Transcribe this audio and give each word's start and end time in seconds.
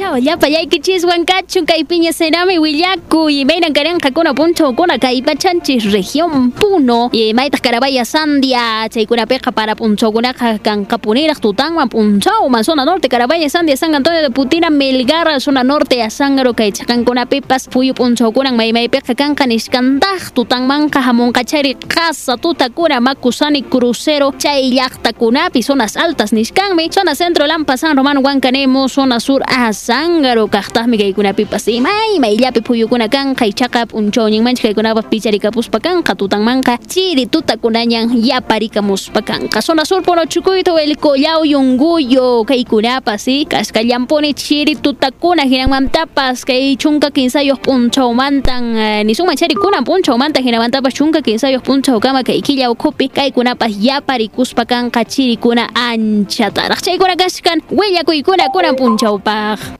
chao 0.00 0.16
llapa 0.16 0.48
yaykichis 0.48 1.04
huancachu 1.04 1.66
kay 1.66 1.84
piña 1.84 2.12
senami 2.12 2.58
willaku 2.58 3.28
y 3.28 3.44
meiran 3.44 3.72
karanja 3.74 4.10
kuna 4.14 4.32
puncho 4.32 4.72
kuna 4.72 4.98
kay 4.98 5.20
pachanchis 5.20 5.92
región 5.92 6.52
puno 6.52 7.10
y 7.12 7.34
maitas 7.34 7.60
carabaya 7.60 8.04
sandia 8.06 8.88
chaykuna 8.88 9.26
peqa 9.26 9.52
para 9.52 9.76
puncho 9.76 10.10
kuna 10.10 10.32
kan 10.32 10.86
kapuniraq 10.86 11.38
tutanman 11.40 11.90
punchawman 11.90 12.64
zona 12.64 12.86
norte 12.86 13.10
carabaya 13.10 13.50
sandia 13.50 13.76
san 13.76 13.94
antonio 13.94 14.22
de 14.22 14.30
putina 14.30 14.70
melgar 14.70 15.38
zona 15.38 15.62
norte 15.62 16.02
asangaro 16.02 16.54
kay 16.54 16.72
chakankuna 16.72 17.26
pipas 17.26 17.68
puyu 17.68 17.92
puncho 17.92 18.32
kuna 18.32 18.52
may 18.52 18.72
may 18.72 18.88
peqa 18.88 19.14
kanqa 19.14 19.46
nishkantaj 19.46 20.32
tutanmanqa 20.32 21.02
hamunkachari 21.02 21.74
qasa 21.74 22.38
tutakuna 22.38 23.00
makusani 23.00 23.62
crucero 23.68 24.32
chay 24.38 24.70
llaqtakunapi 24.70 25.60
zonas 25.62 25.98
altas 25.98 26.32
nishkanmi 26.32 26.88
zona 26.90 27.14
centro 27.14 27.46
lampa 27.46 27.76
san 27.76 27.94
romano 27.94 28.22
huancanemo 28.22 28.88
zona 28.88 29.20
sur 29.20 29.42
asangaro 29.90 30.46
kaqtaqmi 30.46 30.96
kaykunapipas 31.02 31.66
imay 31.66 32.22
mayllapi 32.22 32.62
phuyukuna 32.62 33.08
kanqa 33.10 33.44
ichaqa 33.50 33.90
p'unchawñanmanchik 33.90 34.70
kaykunapas 34.70 35.06
picharikapuspa 35.10 35.82
kanqa 35.82 36.14
tutanmanqa 36.14 36.78
chiri 36.86 37.26
tutakunañan 37.26 38.14
yaparikamuspa 38.14 39.20
kanqa 39.26 39.58
zona 39.60 39.84
sur 39.84 40.02
puno 40.06 40.22
chukuyta 40.30 40.70
el 40.78 40.94
collao 40.96 41.42
yunguyo 41.42 42.44
kaykunapas 42.46 43.26
sí 43.26 43.46
kaskallanpuni 43.50 44.30
chiri 44.34 44.76
tutakuna 44.76 45.42
hinanmantapas 45.42 46.44
kay 46.46 46.76
chunka 46.76 47.10
kinsayoq 47.10 47.58
p'unchawmantan 47.58 48.62
uh, 48.78 49.02
nisunman 49.02 49.34
charikuna 49.34 49.82
p'unchawmanta 49.82 50.38
hinamantapas 50.38 50.94
chunka 50.94 51.18
kinsayoq 51.18 51.66
p'unchawkama 51.66 52.22
kay 52.22 52.38
killa 52.46 52.70
ukhupi 52.70 53.10
kaykunapas 53.10 53.74
yaparikuspa 53.74 54.64
kanqa 54.70 55.02
chirikuna 55.02 55.66
anchataraq 55.74 56.78
chaykuna 56.78 57.18
kashkan 57.18 57.58
willakuykuna 57.74 58.54
kunan 58.54 58.78
p'unchawpaq 58.78 59.78